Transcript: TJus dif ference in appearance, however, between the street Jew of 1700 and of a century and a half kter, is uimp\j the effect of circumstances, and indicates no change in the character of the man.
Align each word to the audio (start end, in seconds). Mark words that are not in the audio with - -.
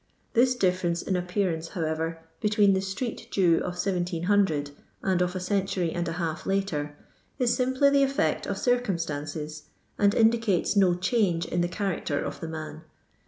TJus 0.33 0.57
dif 0.57 0.81
ference 0.81 1.07
in 1.07 1.15
appearance, 1.15 1.67
however, 1.67 2.17
between 2.39 2.73
the 2.73 2.81
street 2.81 3.27
Jew 3.29 3.57
of 3.57 3.75
1700 3.77 4.71
and 5.03 5.21
of 5.21 5.35
a 5.35 5.39
century 5.39 5.91
and 5.91 6.07
a 6.07 6.13
half 6.13 6.45
kter, 6.45 6.93
is 7.37 7.55
uimp\j 7.59 7.87
the 7.91 8.01
effect 8.01 8.47
of 8.47 8.57
circumstances, 8.57 9.65
and 9.99 10.15
indicates 10.15 10.75
no 10.75 10.95
change 10.95 11.45
in 11.45 11.61
the 11.61 11.67
character 11.67 12.19
of 12.19 12.39
the 12.39 12.47
man. 12.47 12.81